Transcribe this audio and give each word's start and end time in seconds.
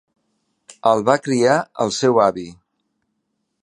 El 0.93 1.03
va 1.11 1.17
criar 1.27 1.59
el 1.87 1.95
seu 2.01 2.21
avi. 2.29 2.51